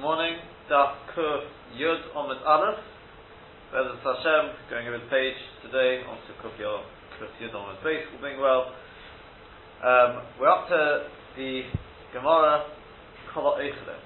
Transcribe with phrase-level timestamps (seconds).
[0.00, 0.38] Morning.
[0.70, 1.42] Daf Kuf
[1.74, 2.78] Yud Omid Aleph.
[3.74, 5.34] B'ezras Hashem, going over the page
[5.66, 8.70] today onto Kuf Yud Omid Base, all being well.
[9.82, 11.62] Um, we're up to the
[12.14, 12.70] Gemara
[13.34, 13.98] Kala Eichler.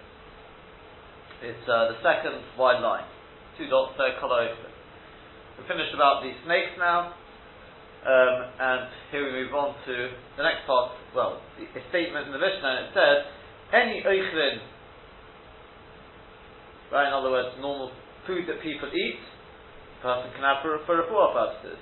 [1.42, 3.04] It's uh, the second wide line.
[3.58, 4.72] Two dots there, Kala Eichler.
[5.60, 7.12] We finished about the snakes now.
[8.08, 10.96] Um, and here we move on to the next part.
[11.14, 13.28] Well, the, a statement in the Mishnah, it says,
[13.76, 14.72] any Eichlin
[16.92, 17.08] Right?
[17.08, 17.88] In other words, normal
[18.28, 21.80] food that people eat, a person can have for, for refuah purposes.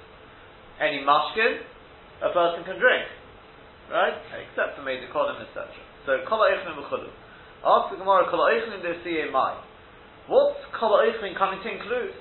[0.78, 1.66] Any mashkin,
[2.22, 3.10] a person can drink.
[3.90, 4.14] Right?
[4.38, 5.66] Except for made kolim, etc.
[6.06, 7.10] So, kol eichnin v'chudu.
[7.66, 8.94] Ask the Gemara, kol eichnin de
[9.34, 9.58] mai.
[10.30, 12.14] What's kol eichnin coming to include?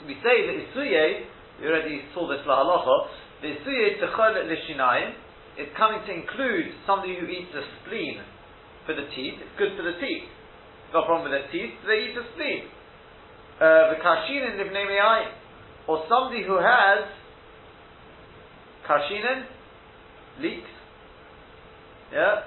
[0.00, 1.28] So we say that isuye,
[1.60, 2.96] we already saw this lahalacha,
[3.44, 5.12] the isuye techol lishinayim,
[5.60, 8.24] it's coming to include somebody who eats a spleen
[8.88, 10.32] for the teeth, it's good for the teeth
[10.92, 12.68] got problem with their teeth, they eat spleen.
[13.56, 15.32] Uh, the kashinin me'ayin.
[15.88, 17.08] Or somebody who has
[18.88, 19.48] kashinin,
[20.40, 20.70] leaks,
[22.12, 22.44] yeah,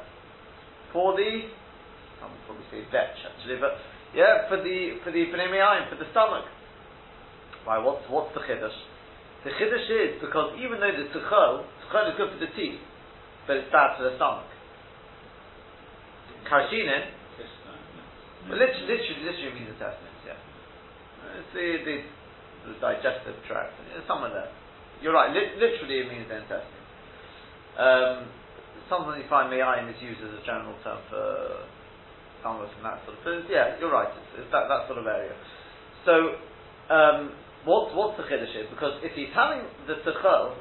[0.94, 1.50] for the,
[2.22, 3.82] I would probably say vetch actually, but
[4.14, 6.46] yeah, for the, for the bnei for the stomach.
[7.66, 8.78] Why, what's, what's the chiddush?
[9.44, 12.80] The chiddush is because even though the tuchol, tuchol is good for the teeth,
[13.48, 14.46] but it's bad for the stomach.
[16.46, 17.15] Kashinin,
[18.48, 20.40] but literally, literally, literally means intestines, yeah.
[21.42, 21.96] It's the, the,
[22.70, 23.74] the digestive tract,
[24.08, 24.52] somewhere there.
[25.02, 26.86] You're right, li- literally it means the intestines.
[27.76, 28.30] Um,
[28.88, 31.66] sometimes you find me'ayin is used as a general term for
[32.46, 33.50] fungus and that sort of thing.
[33.50, 35.34] Yeah, you're right, it's, it's that, that sort of area.
[36.06, 36.38] So,
[36.94, 37.34] um,
[37.66, 40.54] what's, what's the chiddush Because if he's having the tuchel,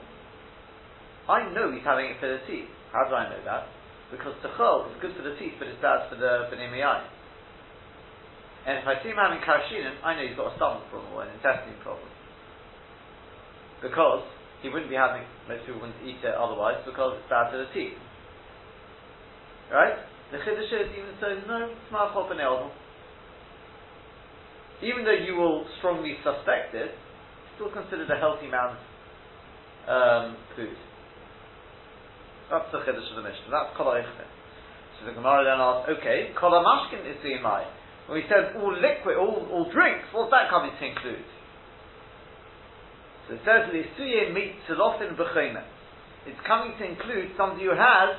[1.28, 2.68] I know he's having it for the teeth.
[2.92, 3.68] How do I know that?
[4.10, 6.72] Because tuchel is good for the teeth, but it's bad for the b'nei
[8.64, 11.28] and if I see him having karshinin, I know he's got a stomach problem or
[11.28, 12.08] an intestine problem.
[13.84, 14.24] Because
[14.64, 17.68] he wouldn't be having, most people wouldn't eat it otherwise because it's bad to the
[17.76, 18.00] teeth.
[19.68, 20.00] Right?
[20.32, 21.92] The chiddush is even so, no, it's
[24.80, 26.96] Even though you will strongly suspect it,
[27.60, 28.80] still considered a healthy man's
[29.84, 30.72] um, food.
[32.48, 33.52] That's the chiddush of the Mishnah.
[33.52, 37.83] That's kol So the Gemara then asks, okay, kol mashkin is the imai.
[38.06, 41.24] When he says all liquid, all, all drinks, what's that coming to include?
[43.28, 45.64] So it says Lisuye meat Tzilofin B'chayna.
[46.28, 48.16] It's coming to include somebody who has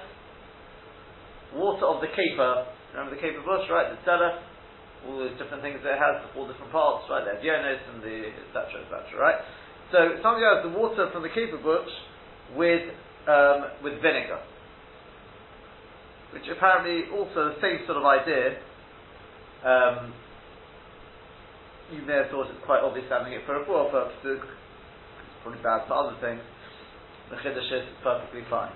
[1.53, 2.65] water of the caper.
[2.93, 3.93] Remember the caper bush, right?
[3.93, 4.41] The cellar,
[5.05, 7.21] all those different things that it has, all different parts, right?
[7.21, 8.81] The avionis and the etc.
[8.81, 9.13] etc.
[9.21, 9.39] Right?
[9.93, 11.89] So somebody has the water from the caper bush
[12.57, 12.89] with
[13.29, 14.41] um, with vinegar,
[16.33, 18.57] which apparently also the same sort of idea
[19.63, 20.13] um,
[21.93, 24.41] you may have thought it's quite obvious having it for a poor purposes.
[24.41, 26.41] It's probably bad for other things.
[27.29, 28.73] The chiddush is perfectly fine.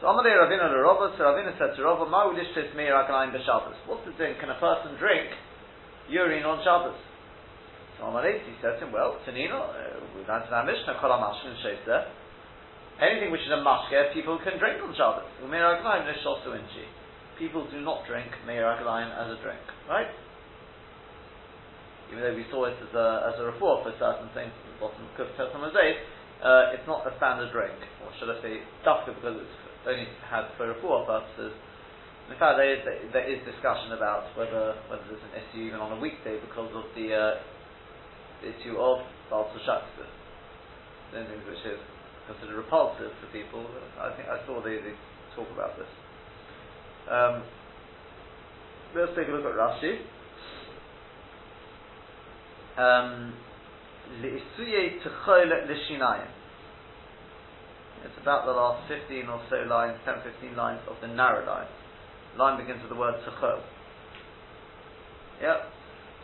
[0.00, 3.78] So Amalei Ravina to Rava, so Ravina said to Rava, Ma ulishtis meir akalayim b'Shabbos.
[3.86, 4.34] What's the thing?
[4.38, 5.30] Can a person drink
[6.10, 6.98] urine on Shabbos?
[7.98, 11.10] So Amalei, he said to him, well, Tanino, uh, we learned in our Mishnah, Kol
[11.10, 11.54] HaMashkin.
[13.02, 15.26] Anything which is a mashke, people can drink on Shabbos.
[15.46, 16.86] Meir akalayim nishosu inchi.
[17.38, 20.06] People do not drink meir as a drink, right?
[22.14, 24.78] even though we saw it as a, as a report for certain things at the
[24.78, 25.98] bottom of Kuf Mosaic,
[26.44, 27.74] uh, it's not a standard drink,
[28.04, 31.50] or should I say, dafka because it's only had for report purposes.
[32.30, 32.80] In fact, there is,
[33.10, 36.86] there is discussion about whether whether there's an issue even on a weekday because of
[36.94, 37.42] the, uh,
[38.44, 39.00] issue of
[39.32, 40.06] Baal Shaksa.
[41.12, 41.80] Things which is
[42.28, 43.64] considered repulsive for people.
[43.96, 44.96] I think I saw they, they
[45.36, 45.88] talk about this.
[47.10, 47.42] Um,
[48.96, 50.00] let's take a look at Rashi
[52.76, 53.34] um,
[58.04, 61.68] it's about the last 15 or so lines, 10, 15 lines of the narrow line.
[62.36, 63.62] Line begins with the word tchol.
[65.40, 65.58] Yep.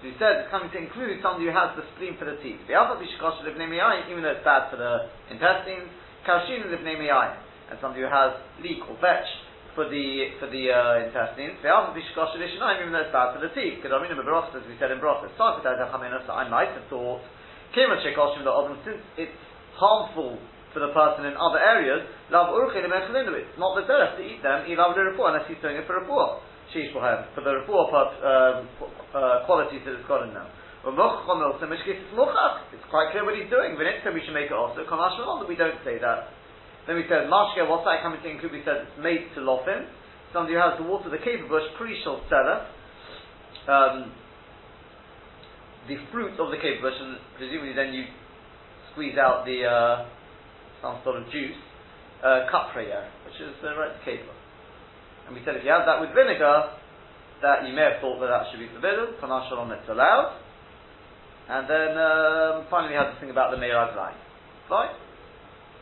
[0.02, 2.58] So he said it's coming to include somebody who has the spleen for the teeth.
[2.66, 5.88] The other Bishkosh Livnemiyai, even though it's bad for the intestines,
[6.26, 9.28] and somebody who has leak or vetch
[9.74, 11.58] for the for the uh, intestines.
[11.62, 13.78] Even though it's bad for the teeth.
[13.78, 17.22] Because I mean, as we said in Brachas, I might have thought,
[17.74, 19.40] since it's
[19.78, 20.38] harmful
[20.74, 25.46] for the person in other areas, love it's not the derech to eat them, unless
[25.48, 26.42] he's doing it for report.
[26.70, 28.68] For the report um,
[29.10, 30.46] uh, qualities that it's got in them.
[30.86, 33.76] In it's quite clear what he's doing.
[33.76, 34.80] But next time we should make it also.
[34.80, 36.39] We don't say that.
[36.86, 38.52] Then we said, Mashke, what's that coming to include?
[38.52, 39.86] We said it's made to lofin.
[40.32, 42.66] Somebody who has the water, the caper bush, pre-shal seller.
[43.68, 44.12] um,
[45.88, 48.04] the fruit of the caper bush, and presumably then you
[48.92, 50.06] squeeze out the uh,
[50.82, 51.56] some sort of juice,
[52.24, 52.46] uh,
[53.26, 54.34] which is the right caper.
[55.26, 56.76] And we said if you have that with vinegar,
[57.42, 59.16] that you may have thought that that should be forbidden.
[59.22, 60.36] Panashalom, it's allowed.
[61.48, 64.18] And then um, finally we have this thing about the Meirag line.
[64.68, 64.94] Fine.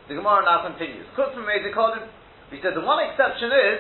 [0.09, 1.05] The Gemara now continues.
[1.13, 2.09] Chutz from Meidikolim.
[2.51, 3.79] We said the one exception is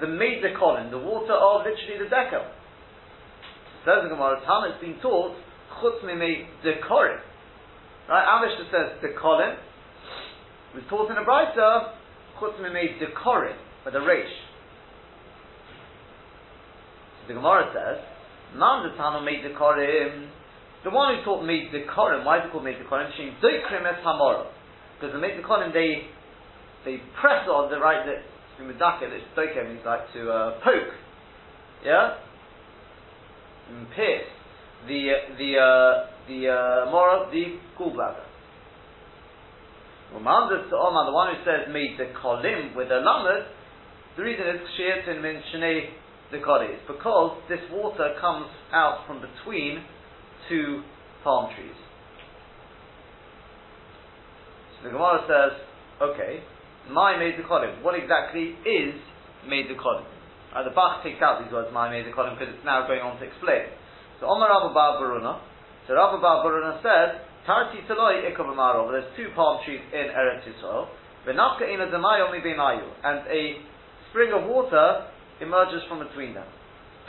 [0.00, 2.46] the the colin, the water of literally the decal.
[3.82, 5.34] Says the Gemara, Tana has been taught
[5.82, 7.18] Chutz Meidikolim.
[8.08, 8.24] Right?
[8.24, 9.54] Amishta says Dekolim.
[9.54, 11.92] It was taught in a Brisa
[12.38, 14.30] Chutz Meidikolim with a resh.
[17.22, 18.04] So the Gemara says,
[18.54, 20.30] Man the Tana Meidikolim.
[20.84, 23.10] The one who taught me the Korim, why is it called me the Korim?
[23.16, 24.46] Shem Doikrim es Hamora.
[24.98, 26.02] Because the Meitzah Korim, they,
[26.84, 28.26] they press on the right, that
[28.60, 30.94] in Medaka, that Doikim means like to uh, poke.
[31.84, 32.18] Yeah?
[33.70, 34.26] And pierce.
[34.86, 38.24] The, the, uh, the, uh, Mora, the gallbladder.
[40.14, 43.44] Umandas to Oman, the one who says made the kolim with a lamed,
[44.16, 45.90] the reason is sheetin min shnei
[46.30, 49.82] the is because this water comes out from between
[50.48, 50.82] two
[51.24, 51.76] palm trees.
[54.82, 55.52] The Gemara says,
[56.00, 56.40] okay,
[56.90, 57.44] my made the.
[57.82, 58.94] What exactly is
[59.46, 59.76] made the?
[59.78, 63.18] Uh, the Bach takes out these words, my made the because it's now going on
[63.20, 63.68] to explain.
[64.20, 65.40] So Omar Rabba Bar Baruna,
[65.86, 70.88] so Rabba Bar Baruna said, Tarti Taloi Ikabamaro, there's two palm trees in Eretz Yisrael,
[71.26, 73.60] Benafka Ina Demayo Mi and a
[74.10, 75.06] spring of water
[75.40, 76.46] emerges from between them.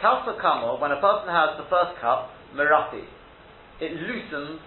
[0.04, 3.04] Kalsa Kamo, when a person has the first cup, Merati,
[3.82, 4.60] it loosens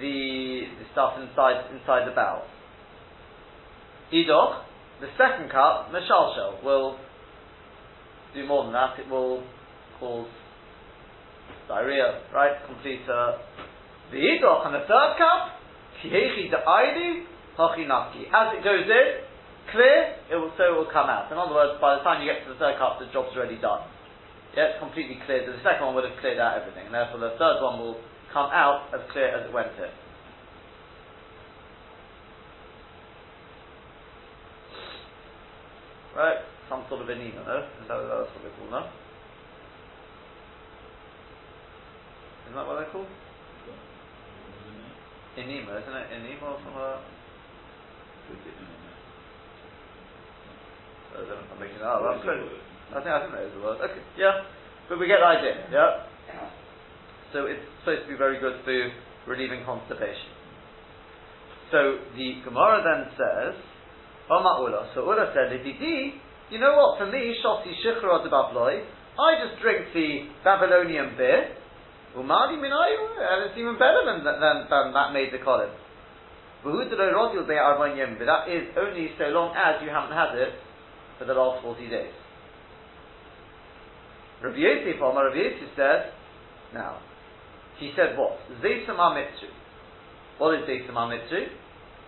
[0.00, 2.42] the, the stuff inside inside the bowel.
[4.12, 4.62] Idoch,
[5.00, 6.96] the second cup, Meshalshel, will
[8.34, 8.98] do more than that.
[8.98, 9.42] It will
[9.98, 10.28] cause
[11.68, 12.52] diarrhea, right?
[12.66, 13.38] Complete uh,
[14.12, 15.58] the Idoch, and the third cup,
[16.02, 17.24] Kihechi Da'idi,
[17.58, 18.28] Hachinaki.
[18.30, 19.08] As it goes in,
[19.72, 21.32] clear, it will, so it will come out.
[21.32, 23.58] In other words, by the time you get to the third cup, the job's already
[23.58, 23.86] done.
[24.54, 25.42] Yeah, it's completely clear.
[25.42, 27.98] The second one would have cleared out everything, and therefore the third one will
[28.34, 29.94] come out as clear as it went in.
[36.18, 36.38] Right?
[36.68, 37.58] Some sort of enema, no?
[37.62, 38.90] Is that, that's what they call, no?
[42.44, 43.06] Isn't that what they're called?
[45.38, 46.06] Enema, isn't it?
[46.18, 47.06] Enema or something like that?
[51.14, 52.02] Don't know I'm making that up.
[52.02, 53.78] I think I that is the word.
[53.78, 54.42] Okay, yeah,
[54.88, 55.66] but we get the idea.
[55.70, 56.63] Yeah.
[57.34, 58.78] So it's supposed to be very good for
[59.26, 60.30] relieving constipation.
[61.74, 63.58] So the Gemara then says,
[64.30, 64.94] oh, Oma Ula.
[64.94, 67.02] So Ula you know what?
[67.02, 68.86] For me, Shoti Shichra Babloi,
[69.18, 71.58] I just drink the Babylonian beer.
[72.14, 74.38] Umadi Minayu, and it's even better than, than,
[74.70, 75.74] than that made the column.
[76.62, 80.54] But that is only so long as you haven't had it
[81.18, 82.14] for the last 40 days.
[84.40, 86.12] Rabbi Yosef, Omar Rabbi Yosef said,
[86.72, 86.98] now,
[87.78, 88.38] he said what?
[88.62, 89.50] Zesam Amitzu.
[90.38, 91.46] What is Zesam Amitzu?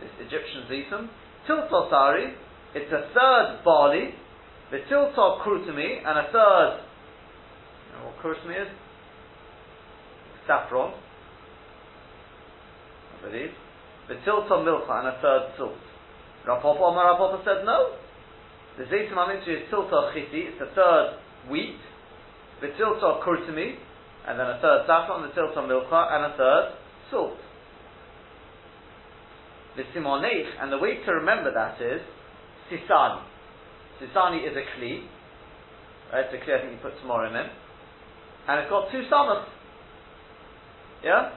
[0.01, 1.09] This Egyptian Zesam.
[1.49, 2.35] Tilto Sari,
[2.75, 4.11] it's a third barley,
[4.71, 6.81] the Tilto Krutami, and a third,
[7.87, 8.69] you know what Krutami is?
[10.47, 10.93] Saffron,
[13.19, 13.51] I believe.
[14.09, 15.73] The Tilto Milcha, and a third salt.
[16.47, 17.95] Rapapa, Omar Rapapa said no.
[18.79, 21.19] The Zesam Amitzu is Tilto Chiti, it's a third
[21.51, 21.79] wheat,
[22.61, 23.77] the tilta kurtumi,
[24.27, 26.75] and then a third saffron, the tilta milcha, and a third
[27.11, 27.39] salt.
[29.77, 32.01] The simonech, and the way to remember that is
[32.71, 33.23] sisani.
[34.01, 35.07] Sisani is a kli,
[36.13, 36.25] right?
[36.27, 39.47] It's a kli I think you put tomorrow in, and it's got two summers.
[41.05, 41.33] Yeah?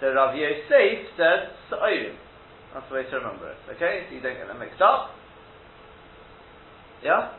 [0.00, 2.16] So Rav Yosef says sa'orim.
[2.74, 3.58] That's the way to remember it.
[3.76, 4.04] Okay?
[4.08, 5.10] So you don't get them mixed up.
[7.02, 7.32] Yeah?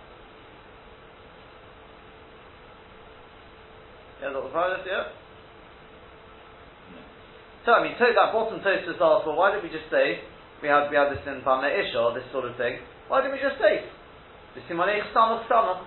[4.22, 4.42] Yeah, the
[4.86, 5.14] yeah?
[7.66, 10.24] So I mean, take that bottom toast just asked, well, why didn't we just say
[10.64, 12.82] we have we have this in Bameh Isha, this sort of thing?
[13.12, 13.86] Why didn't we just say
[14.56, 15.86] the Simonech Samach Samach?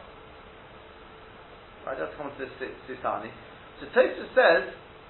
[1.87, 2.53] Right, let's come to this
[2.87, 3.33] Sisani.
[3.81, 4.63] So Tosa says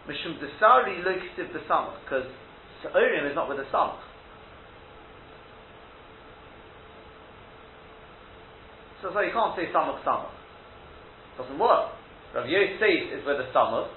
[0.09, 2.25] Mishum Desari Lokitiv the Samach because
[2.83, 4.01] Sa'orim is not with the Samach.
[9.03, 10.33] So, so you can't say Samach Samach.
[11.37, 12.00] Doesn't work.
[12.35, 13.91] Rav Yosef is with the Samach,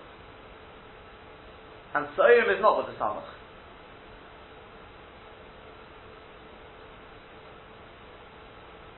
[1.93, 3.29] and Sa'im is not with the Samach.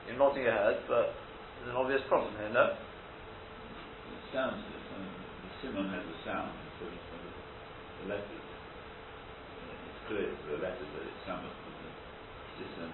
[0.08, 1.12] You're nodding your head, but
[1.58, 2.72] there's an obvious problem here, no?
[2.72, 4.62] It sounds,
[4.96, 11.20] um, the simon has a sound, so the letters, it's clear the letters that it's
[11.28, 11.90] samach, but the
[12.56, 12.88] system,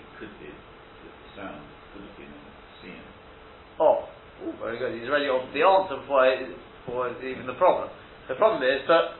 [0.00, 1.60] it could be, the sound
[1.92, 2.32] could have been.
[2.32, 3.23] Oh,
[4.44, 5.00] Ooh, very good.
[5.00, 6.28] He's already on the answer before,
[6.84, 7.88] before even the problem.
[8.28, 9.16] The problem is that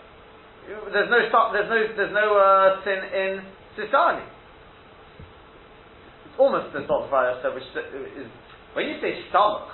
[0.69, 1.21] there's no
[1.53, 3.33] there's no there's no uh, sin in
[3.77, 4.25] Sisani.
[6.29, 7.69] It's almost the sort of which
[8.17, 8.29] is
[8.73, 9.69] when you say stomach,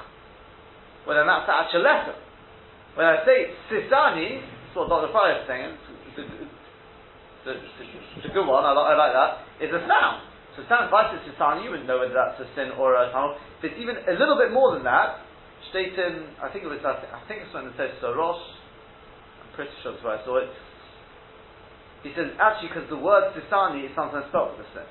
[1.06, 2.14] well then that's the actual letter.
[2.98, 5.12] When I say Sisani, that's what Dr.
[5.14, 5.78] Fire is saying.
[7.46, 8.66] It's a, good one.
[8.66, 9.30] I, I like that.
[9.62, 10.26] It's a sound.
[10.58, 13.38] So sound like Sisani, you wouldn't know whether that's a sin or a tunnel.
[13.62, 15.22] If it's even a little bit more than that,
[15.70, 20.02] I think it was, I think it's when it says Sarosh, I'm pretty sure that's
[20.02, 20.50] where I saw it.
[22.02, 24.88] He says, actually, because the word Sisani is sometimes spelled with a sin.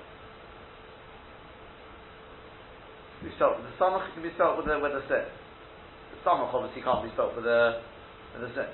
[3.25, 5.27] Be spelled with the samach, it can be spelled with a, with a sin.
[5.27, 7.83] The samach obviously can't be spelled with a,
[8.38, 8.69] with a sin.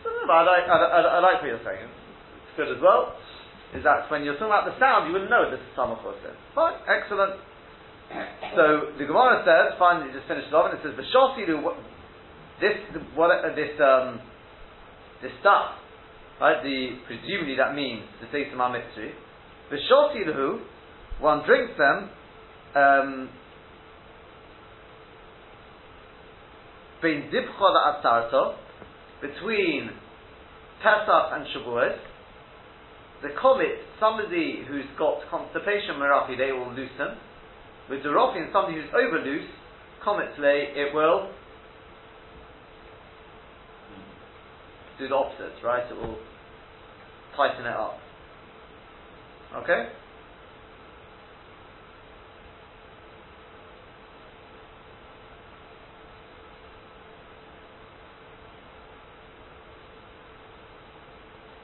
[0.00, 1.84] So, no, I like, I, I, I like what you're saying.
[1.84, 3.12] It's good as well.
[3.76, 6.16] Is that when you're talking about the sound, you wouldn't know this is samach or
[6.24, 6.32] sin.
[6.56, 7.36] Fine, excellent.
[8.10, 11.62] So the Gemara says, finally, just finished off, and it says the shosilu.
[12.60, 12.76] This
[13.14, 14.20] what uh, this um,
[15.22, 15.78] this stuff,
[16.40, 16.62] right?
[16.62, 19.12] The presumably that means the seisim mitzri.
[19.70, 20.60] The shosilu,
[21.20, 22.10] one drinks them.
[22.74, 23.28] Um,
[27.00, 27.30] between
[30.82, 31.96] Pesach and Shavuot,
[33.22, 37.16] the comet, somebody who's got constipation merafi, they will loosen.
[37.90, 39.50] With the Rofin, somebody who's over loose,
[40.38, 41.28] lay, it will
[44.96, 45.82] do the opposite, right?
[45.90, 46.16] It will
[47.36, 47.98] tighten it up.
[49.56, 49.88] Okay?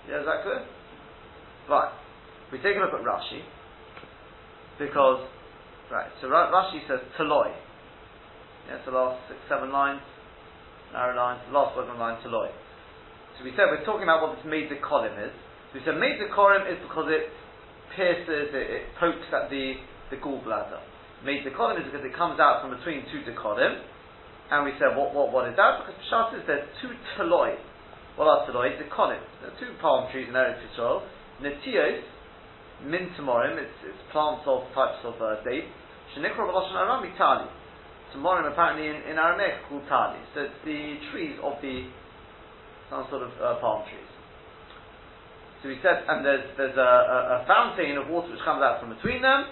[0.09, 0.66] Yeah, is that clear?
[1.71, 1.92] Right.
[2.50, 3.42] We take a look at Rashi
[4.78, 5.28] because
[5.86, 7.54] Right, so Rashi says Taloi.
[8.66, 10.02] Yeah, the last six, seven lines,
[10.90, 12.50] narrow lines, the last bottom line, Taloi.
[13.38, 15.30] So we said we're talking about what this the column is.
[15.70, 17.30] So we said the column is because it
[17.94, 19.78] pierces, it, it pokes at the,
[20.10, 20.82] the gallbladder.
[21.22, 23.78] The column is because it comes out from between two decolim.
[24.50, 25.82] And we said, what, what, what is that?
[25.82, 27.54] Because Pshat says there's two taloi.
[28.14, 28.74] What are taloi?
[28.90, 29.22] Column.
[29.42, 31.02] There are two palm trees in Eretz Yisrael.
[31.42, 32.02] Netios,
[32.85, 35.71] Mintamorim, it's, it's plants of types of uh, dates.
[36.12, 37.49] Shenikra B'Lashon Aram Tali.
[38.12, 40.21] Tamorim apparently in, in Aramaic called Tali.
[40.35, 41.88] So it's the trees of the,
[42.90, 44.11] some sort of uh, palm trees.
[45.62, 48.78] So we said, and there's, there's a, a, a, fountain of water which comes out
[48.78, 49.49] from between them,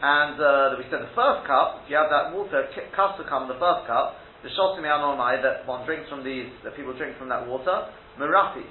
[0.00, 2.62] and uh, we said the first cup, if you have that water,
[2.94, 6.94] cups to come, the first cup, the shosim that one drinks from these, that people
[6.94, 8.62] drink from that water, merafi,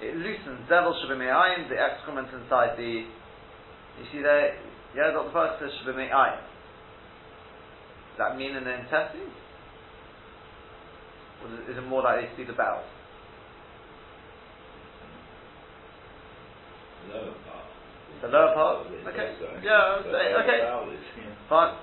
[0.00, 3.04] it loosens zevel shabimayim, the excrement inside the
[3.98, 4.56] you see there,
[4.96, 6.40] yeah, got the first says Shabbat Ayin.
[8.14, 9.34] Does that mean in the intestines?
[11.42, 12.86] Or is it more likely to be the bowels?
[17.10, 17.66] Lower part.
[18.22, 18.86] The lower part?
[18.86, 19.34] Okay.
[19.62, 20.62] Yeah, okay.
[21.48, 21.74] Fine.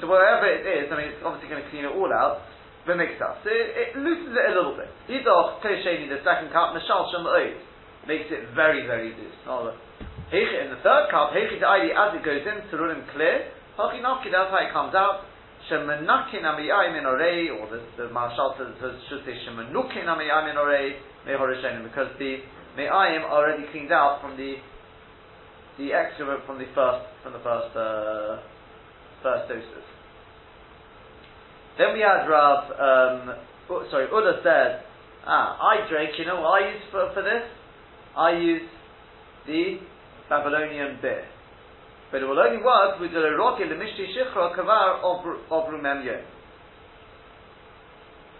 [0.00, 2.42] So whatever it is, I mean, it's obviously going to clean it all out.
[2.86, 3.44] But makes sense.
[3.44, 4.88] So it, it loosens it a little bit.
[5.08, 7.28] Idoch Tosheni, the second cup, Mashal Shem
[8.08, 9.36] makes it very, very loose.
[9.46, 9.76] Oh,
[10.30, 14.62] In the third cup, Heichi Da'idi, as it goes in, Tzurulim clear, Hachinaki, that's how
[14.62, 15.26] it comes out.
[15.68, 20.94] Shemenakin Amiyai Min Orei, or the, the Maharshal says, should say Shemenukin Amiyai Min Orei,
[21.26, 22.38] Mehorishenim, because the
[22.76, 24.54] Me'ayim are already cleaned out from the
[25.78, 28.38] the excrement from the first from the first uh,
[29.22, 29.84] first doses.
[31.78, 33.34] Then we had Rav, um,
[33.70, 34.84] oh, sorry, Uda said,
[35.26, 37.42] ah, I drink, you know what I use for, for this?
[38.16, 38.68] I use
[39.46, 39.78] the
[40.30, 41.26] Babylonian beer.
[42.10, 46.22] But it will only work with the Roki Lemishti Shichra Kavar of Rumem Yom.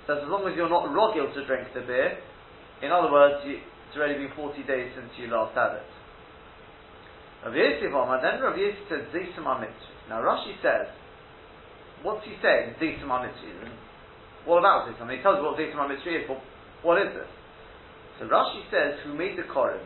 [0.07, 2.19] So as long as you're not rogil to drink the beer,
[2.83, 5.91] in other words, you, it's already been 40 days since you last had it.
[7.45, 9.67] Rav Yosef Omar, then Rav Yosef said Zisama
[10.09, 10.89] Now Rashi says,
[12.03, 12.75] what's he saying?
[14.47, 14.97] What about this?
[15.01, 16.41] I mean, he tells you what Mitzvah is, but
[16.83, 17.31] what is this?
[18.19, 19.83] So Rashi says, who made the Korim?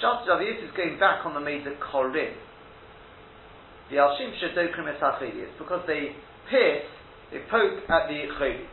[0.00, 2.34] Pshat Rav is going back on the Meda Korim.
[3.90, 4.88] The Alshim Shadokrim.
[4.90, 6.16] It's because they
[6.50, 6.86] pierce,
[7.30, 8.64] they poke at the Choli.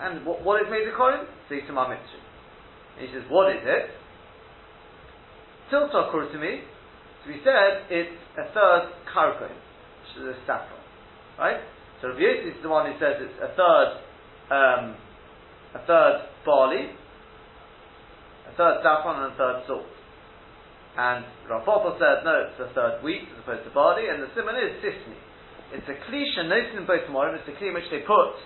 [0.00, 1.24] And what, what is Meda Korim?
[1.50, 2.20] Seisim HaMitzri.
[2.98, 3.90] He says, what is it?
[5.72, 6.60] Tilta Kurtumi.
[7.24, 10.80] So we said it's a third Karkoim, which is a saffron.
[11.38, 11.60] Right?
[12.00, 14.00] So Rav is the one who says it's a third
[14.50, 14.96] um,
[15.74, 16.90] a third barley,
[18.46, 19.90] a third saffron, and a third salt.
[20.96, 24.56] And Papa said, no, it's a third wheat as opposed to barley, and the simon
[24.56, 25.18] is sisni.
[25.76, 28.38] It's a cliche, noted in both Morim, it's a cliche in which they put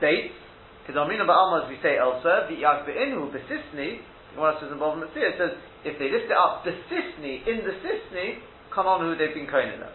[0.00, 0.34] dates,
[0.82, 4.02] because Amrina Ba'alma, as we say elsewhere, the Yag Be'inhu, Besisni,
[4.34, 5.52] one says in Bob Mitzvah, it says,
[5.84, 8.42] if they lift it up, the Sisni, in the Sisni,
[8.74, 9.94] come on who they've been koining them.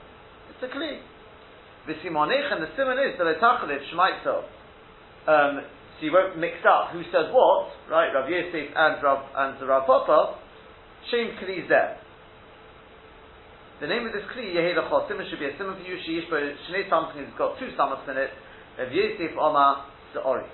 [0.50, 1.00] It's a kli.
[1.88, 4.48] V'simonech, and the simon is, the letachalev, shmaitzo.
[5.28, 5.62] Um,
[6.01, 8.10] so you won't mix up who says what, right?
[8.10, 10.34] Rav Yosef and Rav, and Rav Papa,
[11.13, 12.01] Shem Kli there.
[13.79, 16.41] The name of this Kli, Yeheda Chosim, should be a simon for you, Sheish, but
[16.41, 18.34] Shnei something has got two summits in it,
[18.81, 19.86] Rav Yosef Oma
[20.17, 20.50] Se'ori.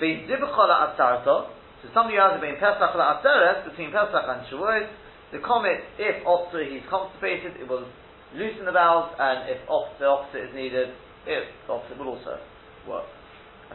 [0.00, 1.52] Ve'zibchola Atzarto,
[1.84, 4.88] so somebody has been Pesach La'atzeres, between Pesach and Shavuot,
[5.32, 7.84] the comet, if opposite he's constipated, it will
[8.32, 10.96] loosen the bowels, and if off, the opposite is needed,
[11.28, 12.40] if the opposite will also
[12.88, 13.04] work.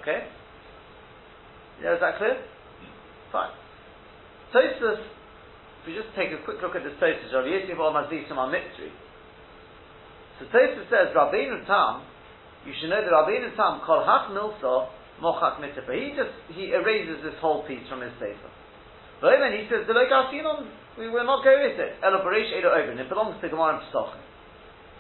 [0.02, 0.28] Okay?
[1.82, 2.38] Yeah, is that clear?
[3.32, 3.52] Fine.
[4.54, 8.38] Tosus, if we just take a quick look at this Tosus, Rav Yosef or Mazisum
[8.38, 8.94] on Mitzri.
[10.40, 12.06] So Tosus says, Rabbeinu Tam,
[12.66, 14.90] you should know that Rabbeinu Tam, Kol Hach Milsa,
[15.22, 15.94] Mochak Mitzvah.
[15.94, 18.52] He just, he erases this whole piece from his Sefer.
[19.22, 21.92] But then he says, we will not go with it.
[22.04, 23.00] Elo Barish Edo Oven.
[23.00, 24.22] It belongs to Gemara and Pesachim.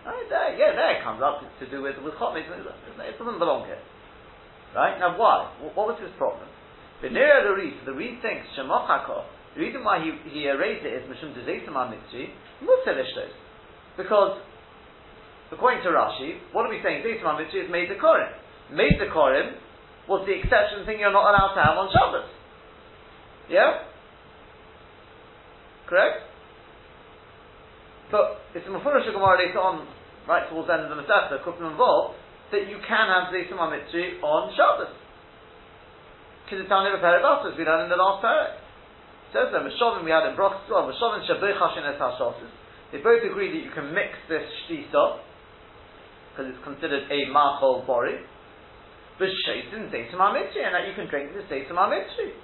[0.05, 2.43] Right there, yeah, there it comes up to do with with Chotmis.
[2.43, 3.79] It doesn't belong here.
[4.73, 5.53] Right now, why?
[5.61, 6.49] What was his problem?
[7.01, 9.27] The Nira the Reed, the Reed thinks Shemochako.
[9.53, 12.33] The reason why he, he erased it is Mishum Dezeisamah Mitzri,
[12.65, 13.29] Mutzelishtos.
[13.97, 14.41] Because,
[15.51, 17.05] according to Rashi, what are we saying?
[17.05, 18.33] Dezeisamah Mitzri is made the Korim.
[18.73, 19.53] Made the Korim
[20.09, 22.29] was the exception thing you're not allowed to have on Shabbos.
[23.49, 23.85] Yeah?
[25.87, 26.25] Correct?
[28.09, 29.87] But it's a Mefurish Gemara later on,
[30.27, 32.17] right towards the end of the Masechta, Kufim involved,
[32.53, 34.93] that you can have Zaysim Mitzri on Shabbos.
[36.45, 38.61] Because it's only a pair of as we learned in the last parak.
[39.33, 42.53] Says there, Meshovim we had in Broch as well, Meshovim Shabei Chashin Es HaShosis.
[42.93, 45.17] They both agree that you can mix this shtisa,
[46.29, 48.21] because it's considered a machol bori,
[49.17, 52.37] but shaitin Zaysim Mitzri, and that you can drink the Zaysim Mitzri.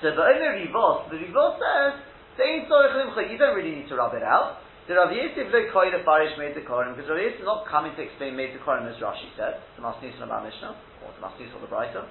[0.00, 2.00] So the only Rivos, the Rivos says,
[2.40, 4.58] you don't really need to rub it out.
[4.84, 7.64] The Rav Yosef lo koy the Farish made the Korim, because Rav Yosef is not
[7.64, 11.24] coming to explain made the Korim as Rashi said, the Masnis of Mishnah, or the
[11.24, 12.04] Masnis of the Breita.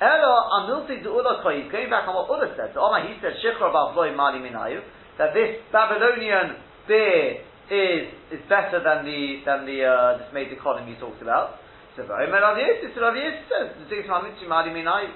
[0.00, 3.68] Elo Amilti Ula koy, going back on what Ula said, so Omar he said, Shikra
[3.68, 4.80] Bavloi Mali Minayu,
[5.20, 6.56] that this Babylonian
[6.88, 11.20] beer is, is better than the, than the, uh, this made the Korim he talks
[11.20, 11.60] about.
[11.92, 15.12] So Rav Yosef, Rav Yosef says, the Zis Mamitzri Mali Minayu.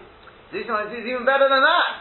[0.53, 1.93] Zis is even better than that.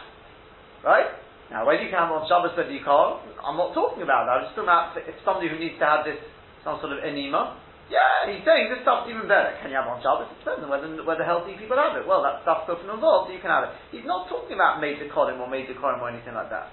[0.84, 1.10] Right?
[1.48, 4.34] Now, whether you can have on Shabbos, whether you can't, I'm not talking about that.
[4.36, 6.20] I'm just talking about if somebody who needs to have this,
[6.60, 7.56] some sort of enema.
[7.88, 9.56] Yeah, he's saying this stuff's even better.
[9.64, 10.28] Can you have on Shabbos?
[10.28, 12.04] It depends on whether, whether healthy people have it.
[12.04, 13.72] Well, that stuff's from involved, so you can have it.
[13.88, 16.68] He's not talking about major kolim or major kolim or anything like that.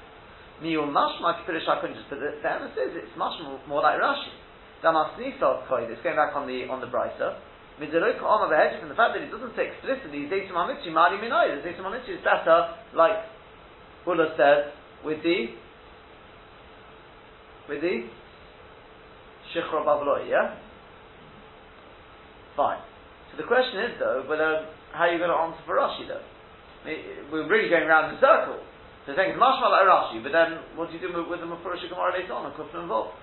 [0.60, 4.28] Miyul mashma kipirish hakun just, but the, the emphasis is much more, like Rashi.
[4.84, 7.40] Damas nisov koid, it's going back on the, on the Breita.
[7.80, 11.56] Midzeroi ka'ama v'hedge, from the fact that it doesn't say explicitly, Zaytum HaMitzri, Mari Minai,
[11.56, 13.24] the Zaytum HaMitzri is better, like
[14.06, 14.72] Buddha said
[15.04, 15.58] with the
[17.68, 18.06] with the
[19.50, 20.56] Shichra Babloi, yeah?
[22.56, 22.80] Fine.
[23.32, 26.22] So the question is though, whether how are you going to answer for Rashi though?
[26.22, 27.00] I mean,
[27.32, 28.62] we're really going around in circles.
[29.06, 31.90] So saying it's mashmal like Rashi, but then what do you do with the Mefurish
[31.90, 32.46] Gemara later on?
[32.50, 33.18] A couple involved.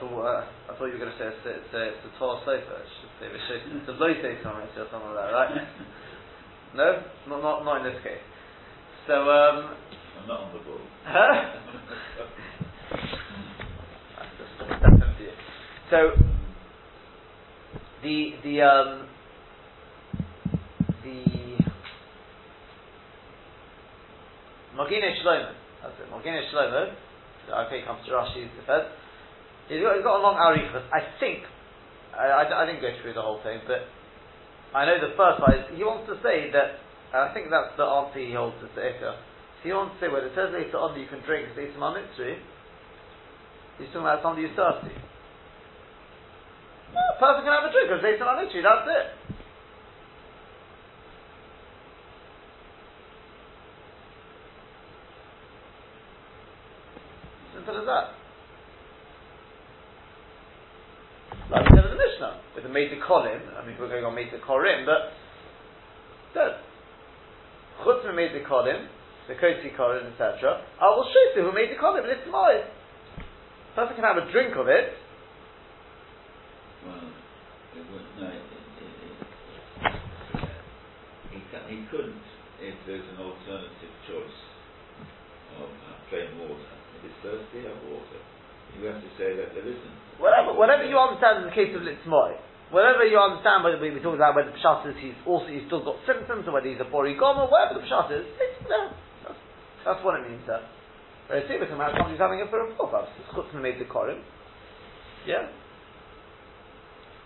[0.00, 2.40] Thought uh, I thought you were going to say it's, it's, a, it's a tall
[2.44, 2.62] sofa.
[3.20, 5.68] It's a low something or something like that, right?
[6.74, 8.18] no, not, not not in this case.
[9.06, 9.74] So um,
[10.20, 10.80] I'm not on the ball.
[15.90, 16.10] so
[18.02, 19.06] the the um,
[21.02, 21.58] the
[24.80, 25.52] Maginei Shlomo.
[25.84, 26.08] That's it.
[26.08, 26.96] Maginei Shlomo.
[27.68, 28.16] Think comes to
[28.56, 28.88] defense.
[29.68, 30.88] He's got, he's got a long arichas.
[30.88, 31.44] I think,
[32.16, 33.86] I, I, I, didn't go through the whole thing, but
[34.72, 36.80] I know the first part is he wants to say that
[37.12, 39.18] And I think that's the answer he holds to the.
[39.60, 41.74] So he wants to say, when it says later on that you can drink Zayt
[41.74, 42.38] Mitzri,
[43.82, 44.94] he's talking about somebody who's thirsty.
[46.94, 49.19] Yeah, a person can have a drink of Zayt Mitzri, that's it.
[57.60, 58.16] Simple as that.
[61.52, 64.14] Like we said in the Mishnah, with the Meta Kolim, I mean, we're going on
[64.14, 65.12] Meta Korim, but
[66.32, 66.64] that
[67.84, 68.88] Chutz made the kolim,
[69.28, 70.64] the koti kolim, etc.
[70.80, 72.64] I will show you who made the kolim, and it's mine.
[73.76, 74.96] Person can have a drink of it.
[76.86, 77.12] Well,
[77.76, 78.30] it would, no,
[81.68, 82.24] he couldn't
[82.60, 84.38] if there's an alternative choice
[85.60, 86.79] of uh, plain water.
[87.00, 88.20] If it's thirsty, have water.
[88.76, 89.96] You have to say that there isn't.
[90.20, 92.36] Whatever, whatever you understand in the case of Litzmoy,
[92.68, 95.64] whatever you understand, whether we, we talk about whether the pshat is he's also he's
[95.66, 99.40] still got symptoms, or whether he's a borigoma, whatever the pshat is, it's, that's,
[99.82, 100.62] that's what it means there.
[101.26, 103.78] Whereas here we're talking about somebody who's having it for a full it's chutz made
[103.78, 104.18] the korim.
[105.26, 105.46] Yeah.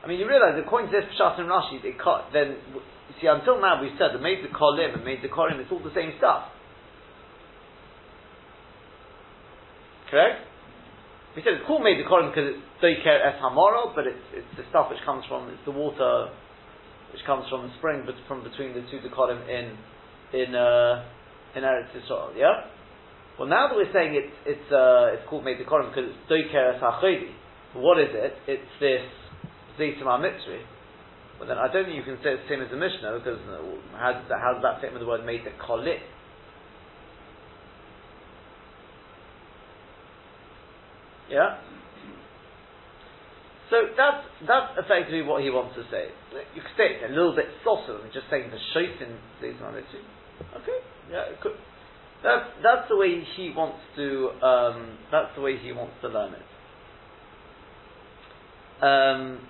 [0.01, 2.29] I mean, you realise according to this pshat and Rashi, they cut.
[2.33, 2.61] Then
[3.21, 5.81] see, until now we've said that made the kolim and made the korim, it's all
[5.81, 6.53] the same stuff.
[10.11, 10.40] Correct.
[11.37, 14.55] We said it's called made the korim because it's doiker es hamoro, but it's, it's
[14.57, 16.31] the stuff which comes from it's the water
[17.11, 19.75] which comes from the spring, but from between the two dekorim in
[20.35, 21.03] in uh,
[21.55, 22.35] in Eretz Yisrael.
[22.37, 22.71] Yeah.
[23.38, 26.23] Well, now that we're saying it's it's uh, it's called made the korim because it's
[26.31, 27.35] doiker es hachodi.
[27.75, 28.35] What is it?
[28.47, 29.03] It's this
[29.79, 30.62] zeitim mitzri.
[31.38, 33.43] Well, then I don't think you can say it's the same as the Mishnah because
[33.51, 33.59] uh,
[33.99, 35.99] how does that, how does that fit with the word made the kolit?
[41.31, 41.59] Yeah?
[43.71, 46.09] So that's, that's effectively what he wants to say.
[46.55, 50.79] You could say it a little bit softer than just saying the shaitin says Okay,
[51.11, 51.53] yeah, it could.
[52.23, 56.33] That's, that's the way he wants to, um, that's the way he wants to learn
[56.33, 56.47] it.
[58.85, 59.41] Um,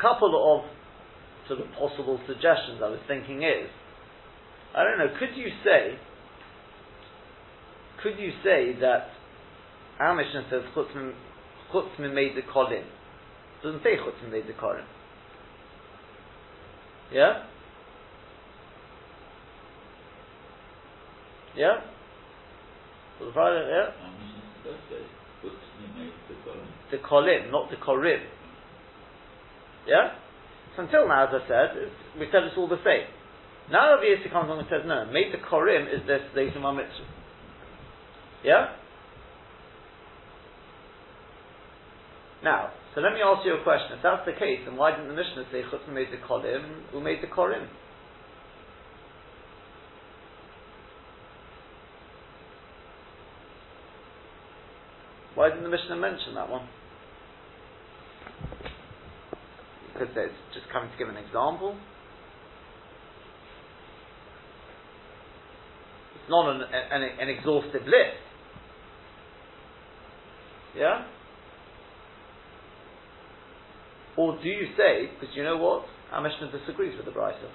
[0.00, 0.70] couple of
[1.48, 3.68] sort of possible suggestions I was thinking is,
[4.74, 5.98] I don't know, could you say,
[8.02, 9.08] could you say that
[9.98, 12.84] our Mishnah says chutzmin made the kolim?
[13.62, 14.84] doesn't say chutzmin made the kolim.
[17.12, 17.44] Yeah?
[21.56, 21.74] Yeah?
[23.20, 23.90] yeah?
[26.90, 28.20] The kolim, not the korim.
[29.86, 30.16] Yeah?
[30.76, 31.68] So until now, as I said,
[32.18, 33.06] we said it's all the same.
[33.70, 37.06] Now Rabbi Yissi comes along and says, no, make the Korim is this Zeitim Mitzri.
[38.44, 38.74] Yeah?
[42.42, 43.98] Now, so let me ask you a question.
[43.98, 47.00] If that's the case, then why didn't the Mishnah say Chutz made the Kolim, who
[47.00, 47.68] made the Korim?
[55.34, 56.66] Why didn't the Mishnah mention that one?
[60.00, 61.76] Because it's just coming to give an example.
[66.16, 68.24] It's not an, an, an exhaustive list.
[70.76, 71.04] Yeah?
[74.16, 75.84] Or do you say, because you know what?
[76.12, 77.50] Our Mishnah disagrees with the Brisa.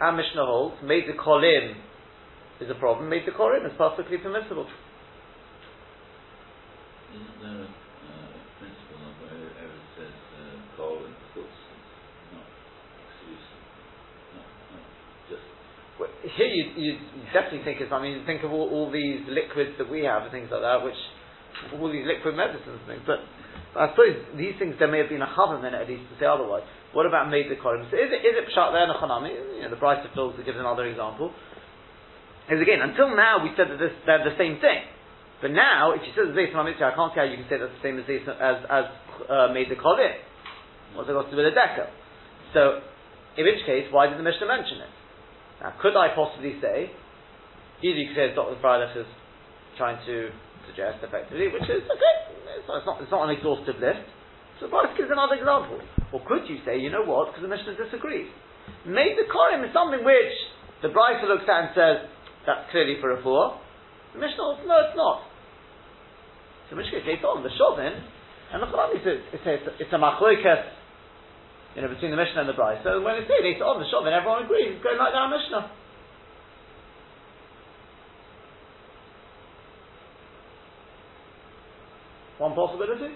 [0.00, 1.74] Our Mishnah holds, made the kolim
[2.60, 4.66] is a problem, made the kolim is perfectly permissible.
[16.36, 16.90] Here you, you
[17.32, 20.32] definitely think it's, I mean, think of all, all these liquids that we have and
[20.32, 21.00] things like that, which,
[21.80, 23.24] all these liquid medicines and things, but,
[23.76, 26.16] I suppose these things, there may have been a half a minute at least to
[26.16, 26.64] say otherwise.
[26.96, 27.60] What about made the?
[27.60, 29.36] So is it, is it pshat there, nechanami?
[29.60, 31.28] You know, the Brisa fills to give another example.
[32.48, 34.80] Is again, until now we said that this, they're the same thing.
[35.44, 37.60] But now, if you say the Zayt Mitzri, I can't see how you can say
[37.60, 38.84] that's the same as as, as
[39.28, 40.16] uh, made the kolim.
[40.96, 41.92] What's it got to do with a decker?
[42.56, 42.80] So,
[43.36, 44.92] in which case, why did the Mishnah mention it?
[45.60, 46.92] Now, could I possibly say,
[47.80, 48.60] either you could say Dr.
[48.60, 49.08] Freilich is
[49.76, 50.30] trying to
[50.68, 52.14] suggest effectively, which is okay,
[52.60, 54.04] it's not, it's not, it's not an exhaustive list.
[54.60, 55.80] So Barak gives another example.
[56.12, 58.28] Or could you say, you know what, because the Mishnah disagrees.
[58.88, 60.34] Made the Korim is something which
[60.80, 61.96] the Brisa looks at and says,
[62.48, 63.60] that's clearly for a four.
[64.16, 65.28] The Mishnah says, no, it's not.
[66.68, 67.94] So case, they told the Shovin,
[68.52, 70.75] and the Quran says, it's, it's, it's a machloikas
[71.76, 72.80] you know, between the Mishnah and the Bride.
[72.82, 75.70] So when it's later on oh, the Shovin, everyone agrees it's going like our Mishnah.
[82.40, 83.12] One possibility.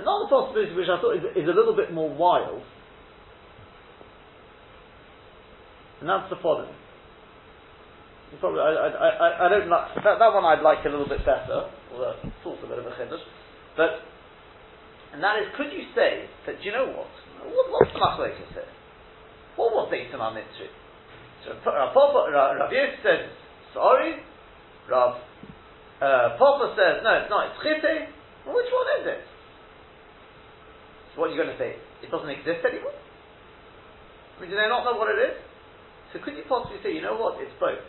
[0.00, 2.64] Another possibility, which I thought is, is a little bit more wild,
[6.00, 6.72] and that's the following.
[8.40, 10.48] Probably, I, I, I, I don't like that, that, one.
[10.48, 13.20] I'd like a little bit better, although it's also a bit of a chiddush.
[13.76, 14.00] But
[15.12, 16.56] and that is, could you say that?
[16.56, 17.12] Do you know what?
[17.50, 18.68] What what's the machlokes here?
[19.56, 20.70] What was Eitam Mitzri?
[21.44, 23.30] So Rav Rav Yosef says
[23.74, 24.22] sorry.
[24.90, 25.18] Rav
[26.02, 27.50] uh, Papa says no, it's not.
[27.50, 28.08] It's chite.
[28.46, 29.22] Well, which one is it?
[31.14, 31.76] So what are you going to say?
[32.02, 32.96] It doesn't exist anymore?
[34.36, 35.36] I mean, do they not know what it is?
[36.12, 37.80] So could you possibly say, you know what, it's both?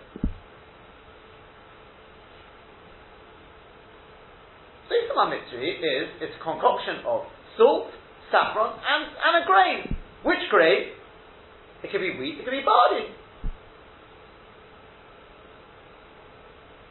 [4.92, 7.24] Sesama Mitzri is, it's a concoction of
[7.58, 7.88] salt,
[8.34, 9.94] saffron, and, and a grain.
[10.26, 10.90] Which grain?
[11.86, 13.14] It could be wheat, it could be barley.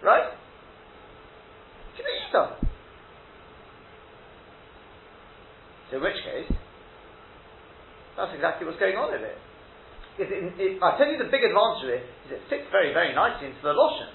[0.03, 0.31] Right?
[0.31, 2.63] It could be either.
[5.91, 6.49] So in which case,
[8.17, 9.39] that's exactly what's going on in it.
[10.23, 13.13] it, it I tell you the big advantage of it is it fits very, very
[13.13, 14.09] nicely into the Loshen.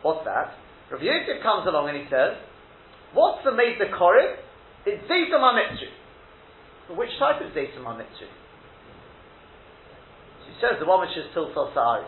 [0.00, 0.54] What's that?
[0.92, 2.38] Rav Yosef comes along and he says,
[3.12, 4.40] what's the made the Korib?
[4.86, 5.97] It's Zeitum HaMitzri.
[6.96, 8.30] Which type of Zeitum HaMitzri?
[10.46, 12.06] She says the one which is Tiltal Sa'ari.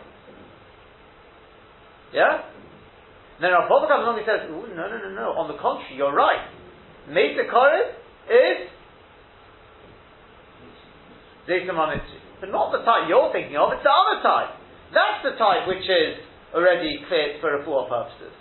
[2.12, 2.42] Yeah?
[3.40, 5.28] then our Papa comes along and says, no, no, no, no.
[5.40, 6.44] On the contrary, you're right.
[7.08, 7.96] Made Korib
[8.28, 8.68] is
[11.48, 11.76] Zeitum
[12.40, 14.52] But not the type you're thinking of, it's the other type.
[14.92, 16.20] That's the type which is
[16.54, 18.34] already cleared for refuah purposes.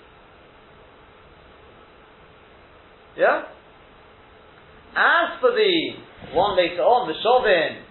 [3.16, 3.48] Yeah?
[4.96, 5.96] As for the
[6.34, 7.84] one later on, the Shovin,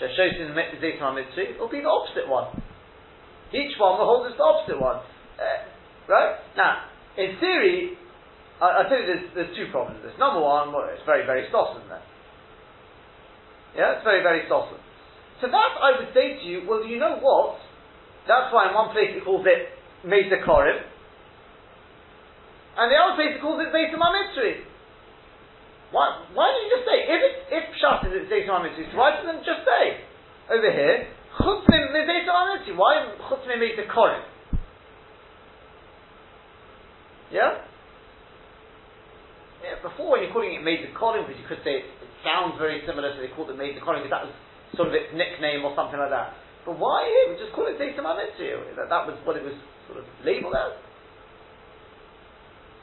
[0.00, 2.50] Sheshosin Zeitum Mitzri, will be the opposite one.
[3.52, 4.98] Each one will hold the opposite one.
[5.38, 5.62] Uh,
[6.08, 6.36] right?
[6.56, 7.94] Now, in theory,
[8.60, 10.18] I, I tell you there's, there's two problems with this.
[10.18, 12.02] Number one, well, it's very, very stossen there.
[13.76, 14.78] Yeah, it's very, very stossen.
[15.40, 17.58] So that I would say to you, well, you know what?
[18.26, 19.70] That's why in one place it calls it
[20.06, 20.78] Mesa Korib,
[22.74, 24.66] and the other place it calls it Zeitum Mitzri.
[25.94, 29.14] Why, why don't you just say, if it, if Pshat is Zeitum Mitzri, so why
[29.14, 30.02] doesn't just say,
[30.50, 31.06] over here,
[31.38, 34.26] Chutzmim Zeitum Mitzri, why Chutzmim Mesa Korib?
[37.30, 37.62] Yeah?
[39.62, 42.10] Yeah, before when you're calling it Made the Kolim, because you could say it, it,
[42.26, 44.34] sounds very similar, so they called it Made the Kolim, because that was
[44.74, 46.34] sort of its nickname or something like that.
[46.66, 47.32] But why here?
[47.32, 48.50] We just call it Zeitum HaMitzri.
[48.74, 49.54] That, that was what it was
[49.86, 50.74] sort of labeled as.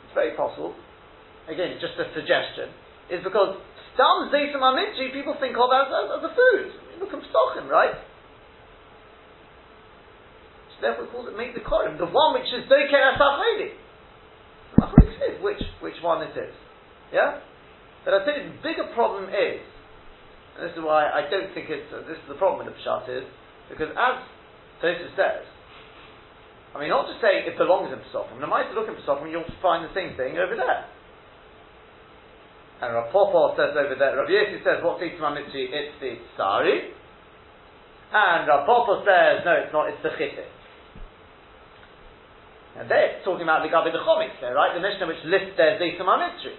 [0.08, 0.74] It's very possible.
[1.52, 2.72] Again, it's just a suggestion.
[3.12, 3.60] Is because
[3.94, 6.72] Stam Zeitum HaMitzri people think of as, as, as a food.
[7.04, 8.00] Look at Stochim, right?
[10.72, 12.00] So therefore calls it Made the Kolim.
[12.00, 13.76] The one which is Doker Asachedi.
[15.44, 16.56] Which, which one it is.
[17.12, 17.42] Yeah?
[18.06, 19.62] But I think the bigger problem is,
[20.58, 22.78] and this is why I don't think it's, uh, this is the problem with the
[22.82, 23.28] Pshat is,
[23.70, 24.16] because as
[24.82, 25.44] Tosfos says,
[26.74, 28.40] I mean, not just say it belongs in Pesachim.
[28.40, 30.88] The might look in Pesachim, you'll find the same thing over there.
[32.82, 35.70] And Rav Popo says over there, Rav Yossi says, what's Yitzma Mitzri?
[35.70, 36.90] It's the Sari.
[38.10, 40.50] And Rav Popo says, no, it's not, it's the Chitik.
[42.78, 44.74] And they're talking about the Gabi the Chomics there, eh, right?
[44.74, 46.58] The Mishnah which lists their Zeitum HaMitzri.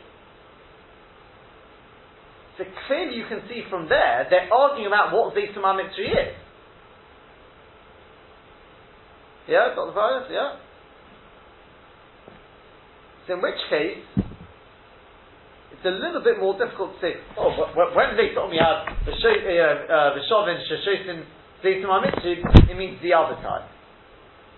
[2.59, 6.37] So clearly you can see from there, they're arguing about what Zeitum HaMitzri is.
[9.49, 10.55] Yeah, got the bias, yeah?
[13.27, 14.05] So in which case,
[15.83, 19.11] it's a little bit more difficult to say, oh, when they told me out the
[19.11, 21.27] uh, uh, Sheshosin,
[21.59, 22.39] Zeitum HaMitzri,
[22.71, 23.67] it means the other type.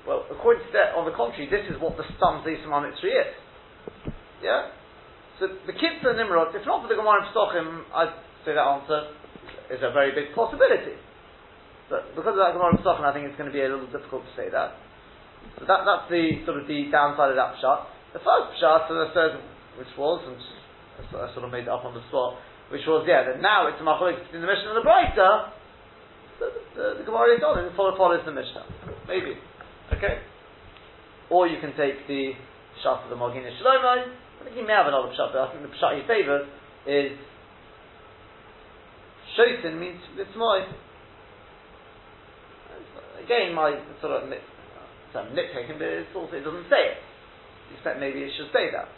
[0.04, 3.32] Well, according to that, on the contrary, this is what the stum HaMitzri is.
[4.44, 4.68] Yeah?
[5.40, 8.12] So the Kitzur Nimrod, if not for the Gemara in Psochim, I'd
[8.44, 9.08] say that answer
[9.72, 11.00] is a very big possibility.
[11.88, 13.88] But because of that Gemara in Psochim, I think it's going to be a little
[13.88, 14.76] difficult to say that.
[15.56, 17.80] So that, that's the sort of the downside of that pshat.
[18.12, 19.32] The first pshat, as I said,
[19.80, 20.36] which was, and
[21.00, 22.38] I sort of made it up on the spot,
[22.70, 25.30] which was, yeah, that now it's a macholik between the Mishnah and the Breita,
[26.38, 28.66] the, the, the Gemara is on and follow, follows the Mishnah.
[29.06, 29.38] Maybe.
[29.94, 30.22] Okay?
[31.30, 32.34] Or you can take the
[32.82, 34.06] Pshat of the Mogin Shlomo.
[34.06, 36.46] I think he may have another Pshat, but I think the Pshat he favours
[36.86, 37.16] is
[39.34, 40.66] Shosin means Litzmoy.
[43.24, 44.30] Again, my sort of
[45.12, 46.98] some uh, nitpicking, but it's also, it doesn't say it.
[47.74, 48.88] Expect maybe it should say that.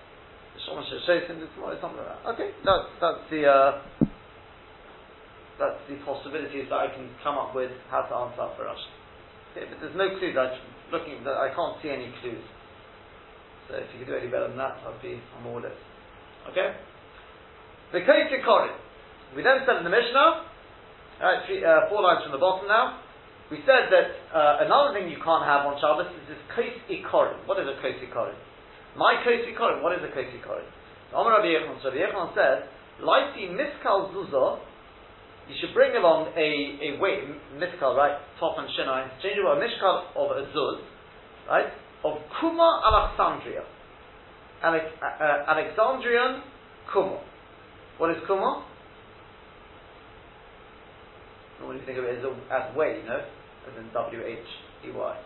[0.65, 2.31] Shosin Litzmoy, something like that.
[2.35, 3.81] Okay, that's, that's the, uh,
[5.59, 8.81] the possibilities that I can come up with how to answer for us.
[9.53, 10.37] Okay, but there's no clues.
[10.37, 10.53] I'm
[10.93, 12.45] looking, I can't see any clues.
[13.69, 15.77] So if you could do any better than that, I'd be on all this.
[16.53, 16.77] Okay?
[17.93, 18.77] The Kosi Korin.
[19.35, 20.47] We then said in the Mishnah,
[21.21, 23.01] right, three, uh, four lines from the bottom now,
[23.51, 27.47] we said that uh, another thing you can't have on Shabbos is this Kos Ikorim.
[27.47, 28.35] What is a Kos Ikorim?
[28.97, 30.67] My Kos Ikorim, what is a Kos Ikorim?
[31.13, 32.69] Amar Rabbi Yechon, Rabbi Yechon says,
[33.01, 34.59] Laiti Miskal Zuzah,
[35.49, 36.49] you should bring along a,
[36.83, 37.23] a weight,
[37.55, 40.83] miskal, right, top and shinai, interchangeable, a mishkal of a zuz,
[41.49, 41.71] right,
[42.05, 43.63] of Kuma Alexandria.
[44.63, 46.43] Alex, uh, uh, Alexandrian
[46.93, 47.21] Kuma.
[47.99, 48.67] What is Kuma?
[51.61, 53.23] Normally you think of it as, a, as way, you know,
[53.71, 55.17] as in W-H-E-Y.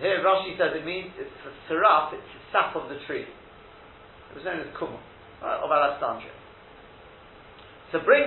[0.00, 3.22] Here Rashi says it means it's a seraph, it's the sap of the tree.
[3.22, 6.34] It was known as right, of Alexandria
[7.94, 8.24] to bring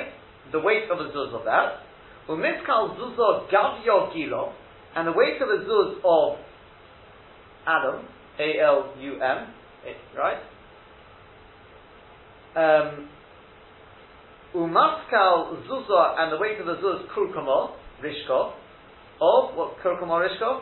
[0.51, 1.83] the weight of a zuz of that,
[2.29, 4.53] umitkal zuzah gavyo gilo,
[4.95, 6.39] and the weight of a zuz of
[7.67, 8.05] alum,
[8.39, 9.47] A-L-U-M,
[10.17, 10.41] right?
[12.55, 13.09] Um,
[14.55, 18.53] umaskal zuzah, and the weight of a zuz kurkuma, rishko,
[19.19, 20.61] of, what, kurkuma rishko?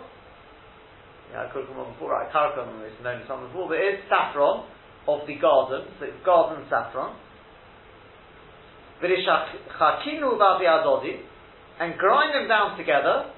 [1.52, 4.66] Kurkuma before, right, kurkuma is known as something before, but it is saffron
[5.08, 7.16] of the garden, so it's garden saffron
[11.80, 13.32] and grind them down together.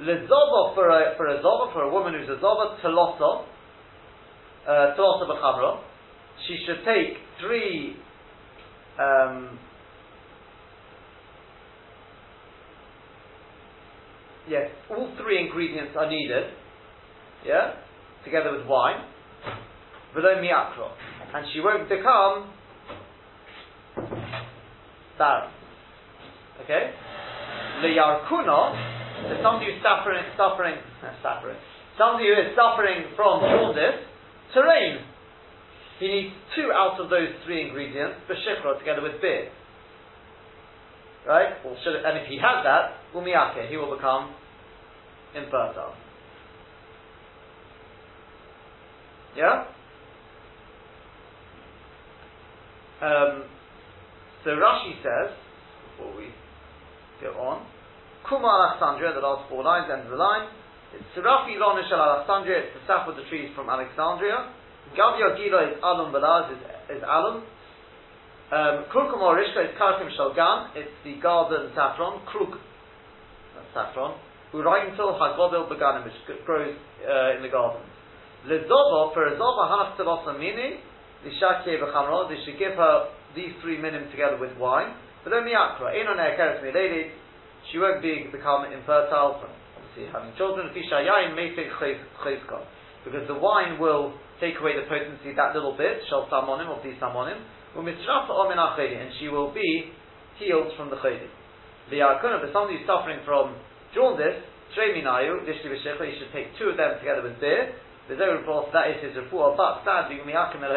[0.00, 3.44] Lezova for a for a zova for a woman who's a zova telosa
[4.66, 5.80] uh, telosa b'chamra.
[6.46, 7.96] She should take three.
[8.98, 9.58] Um,
[14.48, 16.61] yes, all three ingredients are needed.
[17.44, 17.74] Yeah,
[18.24, 19.04] together with wine.
[20.14, 20.92] Miakro,
[21.34, 22.52] and she won't become
[25.18, 25.50] barren.
[26.62, 26.92] Okay?
[27.82, 30.76] Leyarkuna, so somebody who's suffering, suffering,
[31.22, 31.56] suffering,
[31.98, 34.06] somebody who is suffering from jaundice,
[34.54, 34.98] terrain.
[35.98, 39.50] He needs two out of those three ingredients, b'shikra, together with beer.
[41.26, 41.54] Right?
[41.62, 44.34] Should, and if he has that, umiyake, he will become
[45.34, 45.94] infertile.
[49.36, 49.64] Yeah?
[53.02, 53.44] Um,
[54.44, 55.34] so Rashi says,
[55.96, 56.30] before we
[57.20, 57.66] go on,
[58.28, 60.48] Kuma Alexandria, the last four lines, end of the line.
[60.94, 64.52] It's Serafi Lonish al Alexandria, it's the sap of the trees from Alexandria.
[64.94, 66.60] Gavya Gila is Alum Balaz, is,
[66.98, 67.42] is Alum.
[68.52, 69.48] Um, Krukum or is
[69.80, 72.20] Karkim Shalgan, it's the garden saffron.
[72.28, 72.60] Kruk,
[73.56, 74.20] that's saffron.
[74.52, 76.12] Uraintel Hagodel Beganim, which
[76.44, 76.76] grows
[77.08, 77.88] uh, in the gardens.
[78.46, 80.80] Lizova, for a Zova, Hanach Tevasa Mini,
[81.26, 84.94] Lishakye Bechamro, they should give her these three minim together with wine.
[85.24, 87.14] But then miyakra, in on lady,
[87.70, 90.68] she won't be become infertile from obviously having children.
[90.74, 92.66] Fisha Yain may take Cheskon,
[93.04, 96.98] because the wine will take away the potency that little bit, shall samonim of these
[96.98, 97.38] samonim,
[97.78, 99.92] and she will be
[100.38, 103.56] healed from the yakuna, but somebody who's suffering from
[103.94, 104.42] jaundice,
[104.76, 107.74] Shreminayu, Dishli V'Shecha, you should take two of them together with beer.
[108.08, 110.74] There's no report that is his refuah, but sadly, Miyakim El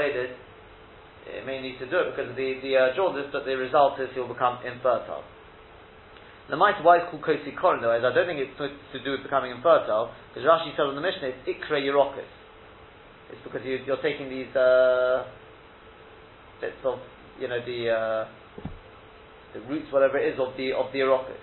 [1.26, 4.00] it may need to do it because of the, the uh, jaundice, but the result
[4.00, 5.26] is he'll become infertile.
[6.50, 9.18] The might why it's called kosi korin though is I don't think it's to, do
[9.18, 12.30] with becoming infertile because Rashi said in the Mishnah it's ikra yerokis.
[13.34, 15.26] It's because you, are taking these uh,
[16.62, 17.02] bits of
[17.42, 18.24] you know the uh,
[19.58, 21.42] the roots whatever it is of the of the yerokis.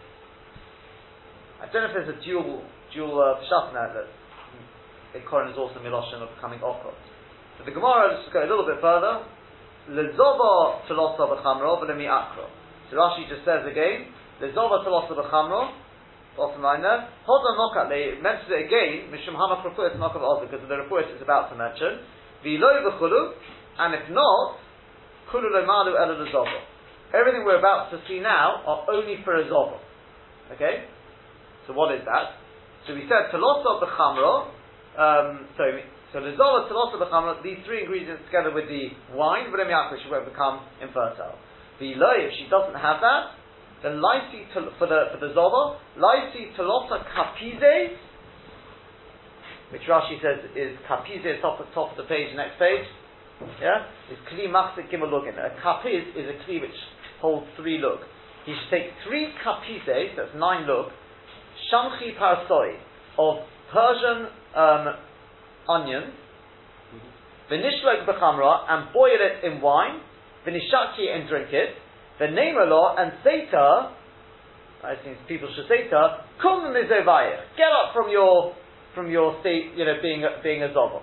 [1.59, 2.63] I don't know if there's a dual
[2.95, 4.07] dual uh, that
[5.13, 6.97] that korin is also miloshin of becoming okot.
[7.59, 9.25] So the Gemara let's go a little bit further.
[9.91, 12.49] Lezova telosa b'chamro v'lemi akro.
[12.91, 14.09] So Rashi just says again,
[14.41, 15.75] Lezova telosa b'chamro,
[16.37, 17.09] bottom line there.
[17.27, 20.79] Hold on, knock They mentions it again, mishum hamach refuah knock of because of the
[20.87, 22.07] refuah is about to mention.
[22.45, 23.33] V'lo v'chulu,
[23.79, 24.57] and if not,
[25.31, 26.63] kulu lemalu elu lezova.
[27.13, 29.77] Everything we're about to see now are only for a zova.
[30.55, 30.87] Okay?
[31.67, 32.39] So what is that?
[32.87, 34.62] So we said telosa b'chamro,
[34.99, 35.65] um, so
[36.13, 39.69] so the zola telosa b'chamra, these three ingredients together with the wine, but in
[40.05, 41.41] she won't become infertile.
[41.81, 43.33] The if she doesn't have that,
[43.83, 47.97] then lysi for the for the zola, lysi telosa kapize,
[49.73, 52.85] which Rashi says is kapize top of top of the page, next page.
[53.61, 55.35] Yeah, is kli machzik gimel lugin.
[55.41, 56.77] A kapiz is a kli which
[57.23, 58.01] holds three lug.
[58.45, 60.93] He should take three kapizes, that's nine lug,
[61.73, 62.77] shamchi parsoi
[63.19, 63.37] of
[63.73, 64.95] Persian um,
[65.69, 66.13] onions,
[67.51, 70.01] v'nishlok b'chamra, and boil it in wine,
[70.47, 71.75] v'nishaki and drink it,
[72.21, 73.93] lot and Seta,
[74.85, 78.55] I think people should say Kum mizovayich, get up from your
[78.95, 81.01] from your state, you know, being being a zobo.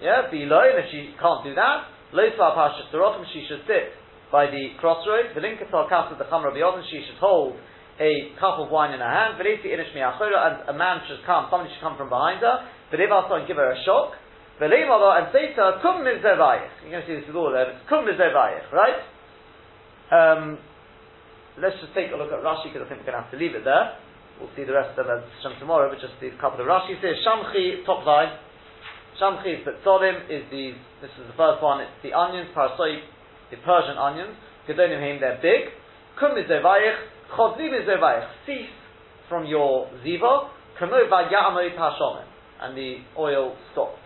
[0.00, 2.88] Yeah, be low, and if she can't do that, low pasha
[3.32, 3.92] she should sit
[4.32, 5.34] by the crossroads.
[5.34, 6.54] The linkatar kaf of the chamra
[6.90, 7.56] she should hold
[8.00, 9.36] a cup of wine in her hand.
[9.36, 12.64] And a man should come, somebody should come from behind her.
[12.90, 14.16] and give her a shock.
[14.60, 16.84] And say to her, kum mizevayich.
[16.84, 17.76] You're going to see this with all of them.
[17.88, 19.00] Kum mizevayich, right?
[20.10, 20.58] Um,
[21.60, 23.40] let's just take a look at Rashi because I think we're going to have to
[23.40, 24.00] leave it there.
[24.40, 25.20] We'll see the rest of them
[25.60, 28.32] tomorrow, but just a couple of Rashi says Shamchi top line.
[29.20, 30.72] Shamchi is Betzolim is the
[31.04, 31.84] this is the first one.
[31.84, 33.04] It's the onions parasoi,
[33.52, 34.32] the Persian onions.
[34.64, 35.76] Gedonim they're big.
[36.18, 38.74] Kum mizevayich Chodzi b'zevayich, cease
[39.28, 42.26] from your ziva, kamo v'ya'amoy ta'ashomen,
[42.62, 43.98] and the oil stopped.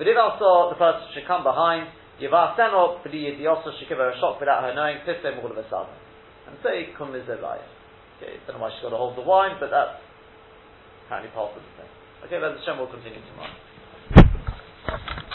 [0.00, 1.88] V'div also, the person should come behind,
[2.20, 5.56] Yivah Seno, B'di Yidiosa should give her a shock without her knowing, Pisem all of
[5.56, 5.94] a sudden.
[6.48, 7.68] And say, Kum b'zevayich.
[8.20, 9.96] Okay, don't know why she's got to hold the wine, but that's
[11.06, 11.88] apparently part of the thing.
[12.26, 15.16] Okay, then the Shem will continue tomorrow.